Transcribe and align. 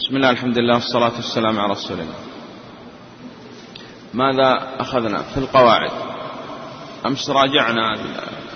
بسم 0.00 0.16
الله 0.16 0.30
الحمد 0.30 0.58
لله 0.58 0.74
والصلاة 0.74 1.12
والسلام 1.16 1.60
على 1.60 1.72
رسول 1.72 2.00
الله. 2.00 2.18
ماذا 4.14 4.80
أخذنا 4.80 5.22
في 5.22 5.38
القواعد؟ 5.38 5.90
أمس 7.06 7.30
راجعنا 7.30 7.96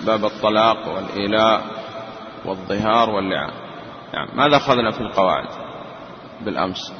باب 0.05 0.25
الطلاق 0.25 0.87
والإيلاء 0.87 1.61
والظهار 2.45 3.09
واللعان. 3.09 3.53
نعم 4.13 4.37
ماذا 4.37 4.57
أخذنا 4.57 4.91
في 4.91 5.01
القواعد 5.01 5.47
بالأمس؟ 6.45 6.93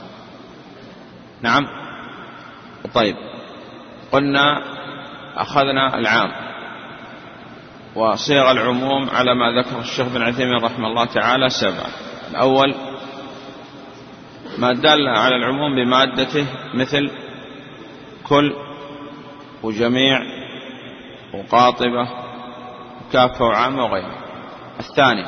نعم. 1.41 1.63
طيب 2.93 3.15
قلنا 4.11 4.61
أخذنا 5.37 5.97
العام 5.97 6.31
وصيغ 7.95 8.51
العموم 8.51 9.09
على 9.09 9.35
ما 9.35 9.61
ذكر 9.61 9.79
الشيخ 9.79 10.07
بن 10.07 10.21
عثيمين 10.21 10.63
رحمه 10.63 10.87
الله 10.87 11.05
تعالى 11.05 11.49
سبعة 11.49 11.89
الأول 12.31 12.75
ما 14.57 14.73
دل 14.73 15.07
على 15.07 15.35
العموم 15.35 15.75
بمادته 15.75 16.45
مثل 16.73 17.11
كل 18.23 18.53
وجميع 19.63 20.21
وقاطبة 21.33 22.09
وكافة 23.01 23.45
وعامة 23.45 23.85
وغيرها 23.85 24.19
الثاني 24.79 25.25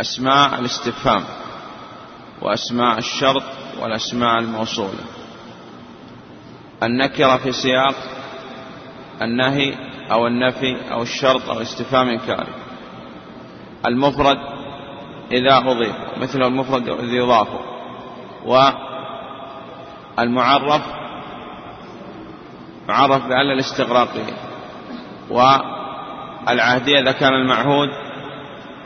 أسماء 0.00 0.58
الاستفهام 0.58 1.24
وأسماء 2.42 2.98
الشرط 2.98 3.42
والأسماء 3.80 4.38
الموصولة. 4.38 5.04
النكرة 6.82 7.36
في 7.36 7.52
سياق 7.52 7.94
النهي 9.22 9.74
أو 10.12 10.26
النفي 10.26 10.76
أو 10.92 11.02
الشرط 11.02 11.48
أو 11.48 11.62
استفهام 11.62 12.08
إنكاري. 12.08 12.52
المفرد 13.86 14.36
إذا 15.32 15.58
أضيف 15.58 15.96
مثل 16.16 16.42
المفرد 16.42 16.88
إذا 16.88 17.12
يضاف 17.12 17.48
والمعرف 20.18 20.82
معرف 22.88 23.26
بأل 23.26 23.52
الاستغراقية 23.52 24.34
والعهدية 25.30 27.00
إذا 27.00 27.12
كان 27.12 27.34
المعهود 27.34 27.88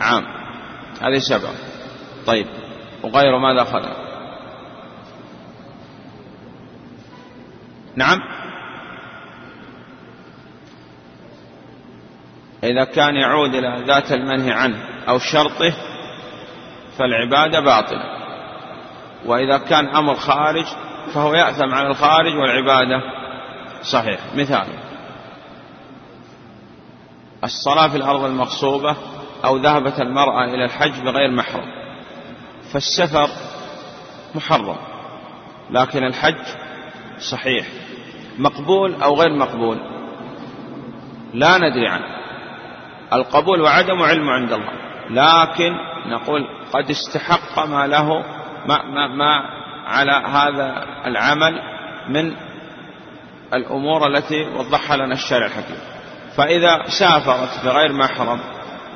عام. 0.00 0.26
هذه 1.02 1.18
سبعة 1.18 1.54
طيب. 2.26 2.46
وغير 3.02 3.38
ماذا 3.38 3.62
أخذ 3.62 3.88
نعم. 7.96 8.18
إذا 12.64 12.84
كان 12.84 13.14
يعود 13.14 13.54
إلى 13.54 13.84
ذات 13.86 14.12
المنهي 14.12 14.52
عنه 14.52 14.76
أو 15.08 15.18
شرطه 15.18 15.72
فالعبادة 16.98 17.60
باطلة 17.60 18.04
وإذا 19.26 19.58
كان 19.58 19.86
أمر 19.86 20.14
خارج 20.14 20.64
فهو 21.14 21.34
يأثم 21.34 21.74
على 21.74 21.88
الخارج 21.88 22.36
والعبادة 22.36 23.00
صحيح. 23.82 24.20
مثال 24.34 24.66
الصلاة 27.44 27.88
في 27.88 27.96
الأرض 27.96 28.24
المغصوبة 28.24 28.96
أو 29.44 29.56
ذهبت 29.56 30.00
المرأة 30.00 30.44
إلى 30.44 30.64
الحج 30.64 31.00
بغير 31.00 31.30
محرم. 31.30 31.66
فالسفر 32.72 33.28
محرم 34.34 34.76
لكن 35.70 36.04
الحج 36.04 36.44
صحيح. 37.18 37.66
مقبول 38.38 39.02
أو 39.02 39.14
غير 39.14 39.36
مقبول؟ 39.36 39.78
لا 41.34 41.58
ندري 41.58 41.88
عنه. 41.88 42.16
القبول 43.12 43.60
وعدم 43.60 44.02
علم 44.02 44.30
عند 44.30 44.52
الله. 44.52 44.72
لكن 45.10 45.76
نقول 46.06 46.55
قد 46.72 46.90
استحق 46.90 47.66
ما 47.66 47.86
له 47.86 48.24
ما, 48.66 48.82
ما, 48.82 49.06
ما 49.08 49.42
على 49.86 50.12
هذا 50.12 50.84
العمل 51.06 51.60
من 52.08 52.36
الأمور 53.54 54.06
التي 54.06 54.42
وضحها 54.42 54.96
لنا 54.96 55.14
الشارع 55.14 55.46
الحكيم. 55.46 55.78
فإذا 56.36 56.82
سافرت 56.88 57.64
بغير 57.64 57.92
محرم 57.92 58.40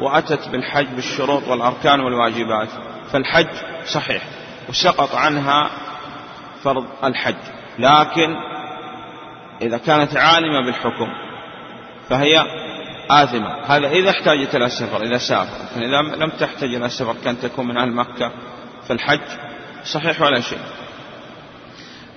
وأتت 0.01 0.49
بالحج 0.49 0.87
بالشروط 0.87 1.49
والأركان 1.49 2.01
والواجبات 2.01 2.69
فالحج 3.13 3.49
صحيح 3.87 4.23
وسقط 4.69 5.15
عنها 5.15 5.71
فرض 6.63 6.87
الحج. 7.05 7.43
لكن 7.79 8.37
إذا 9.63 9.79
كانت 9.79 10.17
عالمة 10.17 10.65
بالحكم 10.65 11.09
فهي 12.09 12.45
آثمة. 13.11 13.65
هذا 13.65 13.89
إذا 13.89 14.11
احتاجت 14.11 14.55
إلى 14.55 14.65
السفر 14.65 15.03
إذا 15.03 15.19
سافر. 15.19 15.65
لكن 15.65 15.83
إذا 15.83 16.17
لم 16.17 16.31
تحتاج 16.31 16.75
إلى 16.75 16.87
السفر 16.87 17.17
كان 17.25 17.41
تكون 17.41 17.67
من 17.67 17.77
أهل 17.77 17.93
مكة 17.93 18.33
فالحج 18.89 19.21
صحيح 19.85 20.21
ولا 20.21 20.41
شيء؟ 20.41 20.59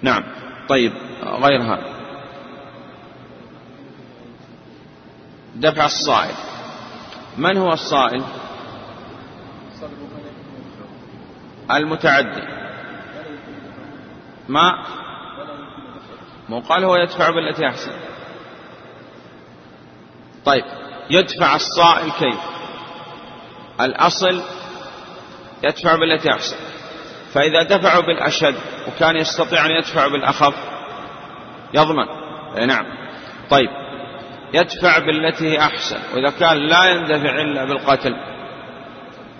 نعم. 0.02 0.24
طيب 0.70 0.94
غير 1.24 1.62
هذا. 1.62 1.94
دفع 5.56 5.86
الصائل. 5.86 6.36
من 7.38 7.58
هو 7.58 7.74
الصائل؟ 7.74 8.24
المتعدي. 11.72 12.44
ما؟ 14.50 14.86
مو 16.50 16.60
قال 16.60 16.84
هو 16.84 16.96
يدفع 16.96 17.30
بالتي 17.30 17.68
أحسن. 17.68 17.92
طيب. 20.46 20.83
يدفع 21.09 21.56
الصائل 21.56 22.12
كيف؟ 22.12 22.40
الأصل 23.81 24.41
يدفع 25.64 25.96
بالتي 25.96 26.31
أحسن. 26.31 26.56
فإذا 27.34 27.64
دفعوا 27.64 28.02
بالأشد 28.02 28.56
وكان 28.88 29.16
يستطيع 29.16 29.66
أن 29.66 29.72
يدفع 29.72 30.08
بالأخف 30.08 30.53
يضمن. 31.74 32.06
نعم. 32.68 32.86
طيب. 33.50 33.69
يدفع 34.53 35.00
بالتي 35.00 35.50
هي 35.50 35.59
أحسن. 35.59 36.00
وإذا 36.13 36.30
كان 36.30 36.58
لا 36.58 36.86
يندفع 36.86 37.42
إلا 37.42 37.66
بالقتل 37.66 38.16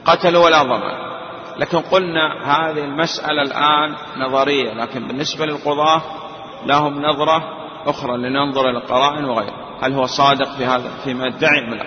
قتل 0.06 0.36
ولا 0.36 0.64
ضمان. 0.64 1.14
لكن 1.58 1.80
قلنا 1.80 2.34
هذه 2.44 2.84
المسألة 2.84 3.42
الآن 3.42 3.96
نظرية 4.18 4.74
لكن 4.74 5.08
بالنسبة 5.08 5.46
للقضاة 5.46 6.02
لهم 6.66 7.06
نظرة 7.06 7.44
أخرى 7.86 8.18
لننظر 8.18 8.70
إلى 8.70 8.78
القرائن 8.78 9.26
وغيره 9.26 9.63
هل 9.84 9.94
هو 9.94 10.06
صادق 10.06 10.58
في 10.58 10.66
هذا 10.66 10.92
فيما 11.04 11.28
يدعي 11.28 11.60
أم 11.60 11.74
لا. 11.74 11.86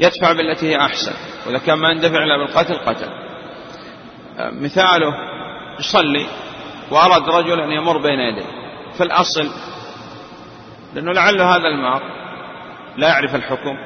يدفع 0.00 0.32
بالتي 0.32 0.66
هي 0.66 0.80
أحسن. 0.80 1.12
وإذا 1.46 1.58
كان 1.58 1.78
ما 1.78 1.90
يندفع 1.90 2.18
إلا 2.24 2.36
بالقتل 2.36 2.74
قتل. 2.74 3.08
مثاله 4.38 5.14
يصلي 5.78 6.26
وأراد 6.90 7.28
رجل 7.28 7.60
أن 7.60 7.72
يمر 7.72 7.98
بين 7.98 8.20
يديه. 8.20 8.46
فالأصل 8.98 9.50
لأنه 10.94 11.12
لعل 11.12 11.40
هذا 11.40 11.68
المار 11.68 12.02
لا 12.96 13.08
يعرف 13.08 13.34
الحكم 13.34 13.76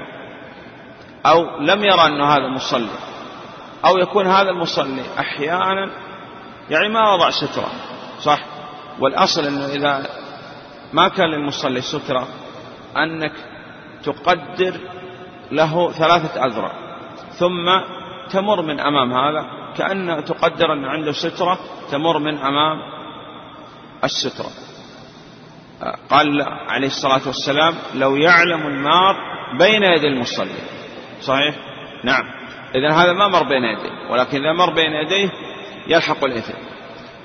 أو 1.26 1.60
لم 1.60 1.84
يرى 1.84 2.06
أن 2.06 2.20
هذا 2.20 2.48
مصلي 2.48 2.98
أو 3.84 3.98
يكون 3.98 4.26
هذا 4.26 4.50
المصلي 4.50 5.02
أحيانا 5.18 5.90
يعني 6.70 6.88
ما 6.88 7.14
وضع 7.14 7.30
سترة 7.30 7.70
صح؟ 8.20 8.40
والأصل 9.00 9.44
أنه 9.44 9.66
إذا 9.66 10.06
ما 10.92 11.08
كان 11.08 11.26
للمصلي 11.26 11.80
سترة 11.80 12.28
أنك 12.96 13.32
تقدر 14.04 14.80
له 15.52 15.92
ثلاثة 15.92 16.46
أذرع 16.46 16.72
ثم 17.38 17.80
تمر 18.30 18.62
من 18.62 18.80
أمام 18.80 19.12
هذا 19.12 19.46
كأن 19.76 20.24
تقدر 20.24 20.72
أن 20.72 20.84
عنده 20.84 21.12
سترة 21.12 21.58
تمر 21.90 22.18
من 22.18 22.38
أمام 22.38 22.78
السترة 24.04 24.50
قال 26.10 26.42
عليه 26.42 26.86
الصلاة 26.86 27.20
والسلام 27.26 27.74
لو 27.94 28.16
يعلم 28.16 28.66
المار 28.66 29.16
بين 29.58 29.82
يدي 29.82 30.06
المصلي. 30.06 30.58
صحيح؟ 31.20 31.54
نعم. 32.04 32.24
إذا 32.74 32.94
هذا 32.94 33.12
ما 33.12 33.28
مر 33.28 33.42
بين 33.42 33.64
يديه 33.64 34.10
ولكن 34.10 34.38
إذا 34.44 34.52
مر 34.52 34.74
بين 34.74 34.92
يديه 34.92 35.30
يلحق 35.86 36.24
الإثم 36.24 36.52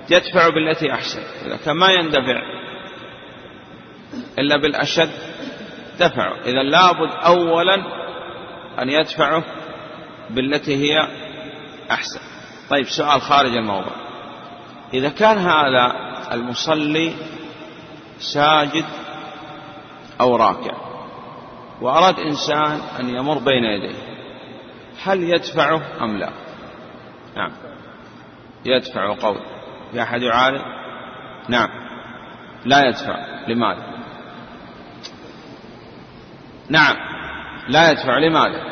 يدفع 0.09 0.49
بالتي 0.49 0.93
أحسن. 0.93 1.21
إذا 1.45 1.57
كان 1.65 1.75
ما 1.75 1.91
يندفع 1.91 2.41
إلا 4.39 4.57
بالأشد 4.57 5.09
دفعه 5.99 6.33
إذا 6.45 6.63
لابد 6.63 7.11
أولا 7.25 7.75
أن 8.81 8.89
يدفعه 8.89 9.43
بالتي 10.29 10.75
هي 10.75 11.07
أحسن. 11.91 12.19
طيب 12.69 12.85
سؤال 12.85 13.21
خارج 13.21 13.55
الموضوع. 13.55 13.93
إذا 14.93 15.09
كان 15.09 15.37
هذا 15.37 15.93
المصلي 16.31 17.13
ساجد 18.19 18.85
أو 20.21 20.35
راكع 20.35 20.73
وأراد 21.81 22.19
إنسان 22.19 22.81
أن 22.99 23.09
يمر 23.09 23.37
بين 23.37 23.63
يديه 23.63 23.95
هل 25.03 25.23
يدفعه 25.23 25.81
أم 26.01 26.17
لا؟ 26.17 26.29
نعم. 27.35 27.51
يدفع 28.65 29.15
قول. 29.15 29.37
في 29.91 30.01
أحد 30.01 30.21
يعارض 30.21 30.61
نعم. 31.49 31.69
لا 32.65 32.87
يدفع. 32.87 33.15
لماذا؟ 33.47 33.88
نعم. 36.69 36.95
لا 37.67 37.91
يدفع 37.91 38.17
لماذا؟ 38.17 38.63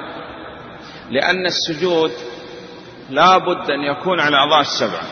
لأن 1.09 1.45
السجود 1.45 2.11
لا 3.09 3.37
بد 3.37 3.71
أن 3.71 3.81
يكون 3.81 4.19
على 4.19 4.29
الأعضاء 4.29 4.61
السبعة 4.61 5.07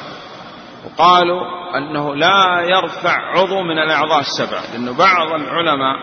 وقالوا 0.86 1.42
أنه 1.78 2.16
لا 2.16 2.62
يرفع 2.62 3.40
عضو 3.40 3.62
من 3.62 3.80
الأعضاء 3.80 4.20
السبعة 4.20 4.62
لأنه 4.74 4.98
بعض 4.98 5.32
العلماء 5.32 5.96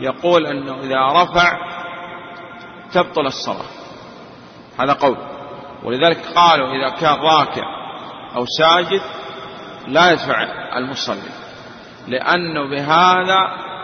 يقول 0.00 0.46
أنه 0.46 0.80
إذا 0.80 1.22
رفع 1.22 1.58
تبطل 2.92 3.26
الصلاة. 3.26 3.66
هذا 4.78 4.92
قول. 4.92 5.16
ولذلك 5.84 6.18
قالوا 6.36 6.68
إذا 6.72 6.88
كان 6.88 7.14
راكع 7.14 7.64
أو 8.36 8.44
ساجد 8.58 9.02
لا 9.88 10.10
يدفع 10.10 10.42
المصلي. 10.76 11.30
لأنه 12.08 12.70
بهذا 12.70 13.38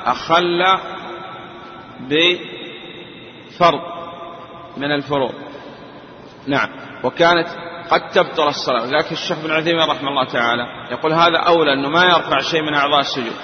أخل 0.07 0.63
بفرض 2.09 3.81
من 4.77 4.93
الفروض. 4.93 5.35
نعم. 6.47 6.69
وكانت 7.05 7.49
قد 7.91 8.09
تبطل 8.11 8.49
الصلاة. 8.49 8.83
ولكن 8.83 9.13
الشيخ 9.13 9.39
بن 9.39 9.51
عثيمين 9.51 9.89
رحمه 9.89 10.09
الله 10.09 10.25
تعالى 10.25 10.63
يقول 10.91 11.13
هذا 11.13 11.39
أولى 11.39 11.73
أنه 11.73 11.89
ما 11.89 12.05
يرفع 12.05 12.39
شيء 12.39 12.63
من 12.63 12.75
أعضاء 12.75 13.01
السجود. 13.01 13.37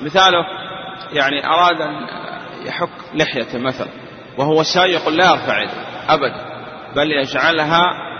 مثاله 0.00 0.44
يعني 1.12 1.46
أراد 1.46 1.80
أن 1.80 1.94
يحك 2.66 2.90
لحيته 3.14 3.58
مثلا 3.58 3.88
وهو 4.38 4.62
ساي 4.62 4.92
يقول 4.92 5.16
لا 5.16 5.30
يرفع 5.30 5.62
يده 5.62 5.72
أبدا 6.08 6.52
بل 6.96 7.12
يجعلها 7.12 8.12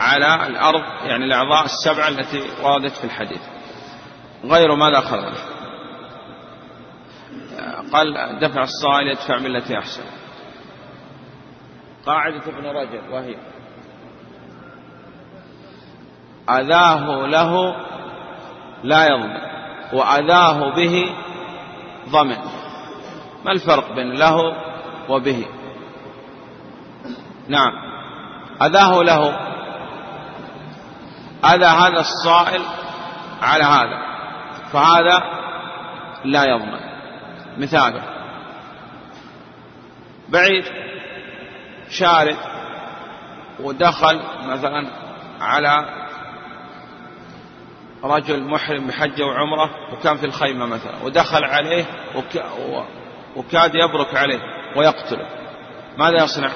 على 0.00 0.46
الأرض 0.46 0.82
يعني 1.04 1.24
الأعضاء 1.24 1.64
السبعة 1.64 2.08
التي 2.08 2.42
وردت 2.62 2.92
في 2.92 3.04
الحديث. 3.04 3.40
غير 4.44 4.74
ماذا 4.74 4.98
أخذ 4.98 5.18
قال 7.92 8.38
دفع 8.38 8.62
الصائل 8.62 9.08
يدفع 9.08 9.38
بالتي 9.38 9.78
أحسن. 9.78 10.04
قاعدة 12.06 12.42
ابن 12.46 12.66
رجب 12.66 13.10
وهي 13.10 13.36
أذاه 16.50 17.26
له 17.26 17.76
لا 18.82 19.06
يضمن 19.06 19.40
وأذاه 19.92 20.74
به 20.76 21.14
ضمن. 22.08 22.38
ما 23.44 23.52
الفرق 23.52 23.92
بين 23.92 24.12
له 24.12 24.36
وبه؟ 25.08 25.46
نعم. 27.48 27.72
أذاه 28.62 29.02
له 29.02 29.28
أذى 31.44 31.66
هذا 31.66 32.00
الصائل 32.00 32.62
على 33.42 33.64
هذا 33.64 33.98
فهذا 34.72 35.22
لا 36.24 36.44
يضمن. 36.44 36.87
مثاله 37.58 38.02
بعيد 40.28 40.64
شارد 41.90 42.36
ودخل 43.60 44.20
مثلا 44.46 44.86
على 45.40 45.84
رجل 48.04 48.42
محرم 48.42 48.86
بحجة 48.86 49.26
وعمرة 49.26 49.70
وكان 49.92 50.16
في 50.16 50.26
الخيمة 50.26 50.66
مثلا 50.66 51.02
ودخل 51.04 51.44
عليه 51.44 51.84
وكاد 53.36 53.74
يبرك 53.74 54.14
عليه 54.14 54.40
ويقتله. 54.76 55.26
ماذا 55.98 56.24
يصنع؟ 56.24 56.50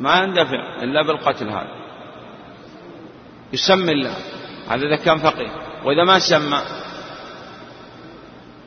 ما 0.00 0.22
يندفع 0.22 0.82
إلا 0.82 1.02
بالقتل 1.02 1.48
هذا. 1.48 1.84
يسمي 3.52 3.92
الله. 3.92 4.16
هذا 4.68 4.86
إذا 4.86 4.96
كان 4.96 5.18
فقير 5.18 5.50
وإذا 5.84 6.04
ما 6.04 6.18
سمى 6.18 6.60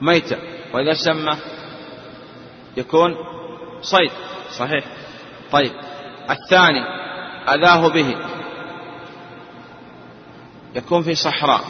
ميتة. 0.01 0.38
وإذا 0.73 0.94
سمى 0.94 1.38
يكون 2.77 3.15
صيد. 3.81 4.11
صحيح. 4.51 4.85
طيب. 5.51 5.71
الثاني 6.29 6.83
أذاه 7.49 7.88
به. 7.88 8.15
يكون 10.75 11.03
في 11.03 11.15
صحراء. 11.15 11.61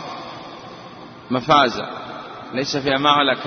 مفازة. 1.31 1.89
ليس 2.53 2.77
فيها 2.77 2.97
ماء 2.97 3.19
ولا 3.19 3.37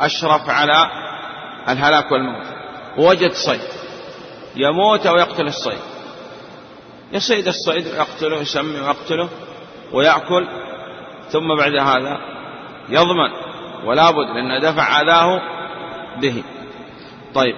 أشرف 0.00 0.50
على 0.50 0.90
الهلاك 1.68 2.12
والموت. 2.12 2.46
ووجد 2.98 3.32
صيد. 3.32 3.60
يموت 4.56 5.06
أو 5.06 5.16
يقتل 5.16 5.46
الصيد. 5.46 5.78
يصيد 7.12 7.48
الصيد 7.48 7.86
ويقتله 7.86 8.40
يسمي 8.40 8.80
ويقتله 8.80 9.28
ويأكل. 9.92 10.48
ثم 11.30 11.56
بعد 11.58 11.74
هذا 11.74 12.18
يضمن. 12.88 13.51
ولا 13.84 14.10
بد 14.10 14.26
لأن 14.26 14.60
دفع 14.60 15.00
أذاه 15.00 15.40
به. 16.20 16.44
طيب. 17.34 17.56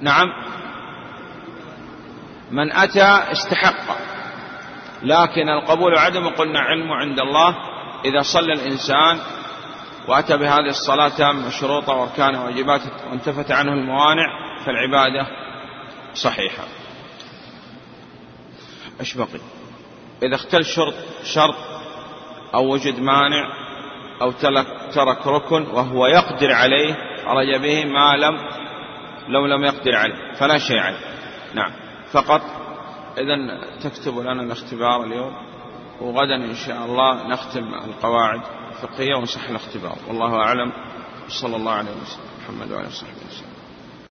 نعم. 0.00 0.32
من 2.50 2.72
أتى 2.72 3.32
استحق. 3.32 3.96
لكن 5.02 5.48
القبول 5.48 5.98
عدم 5.98 6.28
قلنا 6.28 6.60
علم 6.60 6.92
عند 6.92 7.20
الله. 7.20 7.56
إذا 8.04 8.22
صلى 8.22 8.52
الإنسان 8.52 9.18
وأتى 10.08 10.36
بهذه 10.36 10.68
الصلاة 10.68 11.08
تامة 11.08 11.50
شروطها 11.50 11.94
وأركانها 11.94 12.40
وواجباتها 12.40 12.90
وانتفت 13.10 13.50
عنه 13.50 13.72
الموانع 13.72 14.26
فالعبادة 14.64 15.26
صحيحة. 16.14 16.64
إيش 19.00 19.14
بقي؟ 19.14 19.40
إذا 20.22 20.34
اختل 20.34 20.64
شرط 20.64 20.94
شرط 21.24 21.54
أو 22.54 22.72
وجد 22.72 23.00
مانع 23.00 23.65
أو 24.22 24.30
ترك 24.94 25.26
ركن 25.26 25.62
وهو 25.62 26.06
يقدر 26.06 26.52
عليه 26.52 26.94
خرج 27.24 27.56
به 27.62 27.84
ما 27.84 28.16
لم 28.16 28.38
لو 29.28 29.46
لم 29.46 29.64
يقدر 29.64 29.96
عليه 29.96 30.32
فلا 30.32 30.58
شيء 30.58 30.78
عليه. 30.78 30.98
نعم. 31.54 31.72
فقط 32.12 32.40
إذا 33.18 33.36
تكتب 33.80 34.18
لنا 34.18 34.42
الاختبار 34.42 35.04
اليوم 35.04 35.32
وغدا 36.00 36.34
إن 36.34 36.54
شاء 36.54 36.84
الله 36.84 37.28
نختم 37.28 37.74
القواعد 37.74 38.40
الفقهية 38.70 39.14
ونصح 39.14 39.48
الاختبار. 39.48 39.96
والله 40.08 40.34
أعلم. 40.34 40.72
صلى 41.28 41.56
الله 41.56 41.72
عليه 41.72 41.90
وسلم. 41.90 42.24
محمد 42.44 42.72
وعلى 42.72 42.86
وصحبه 42.86 43.26
وسلم. 43.28 43.55